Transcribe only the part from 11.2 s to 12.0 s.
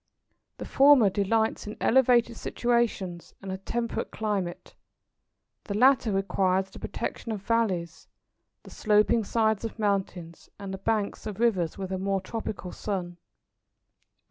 of rivers, with a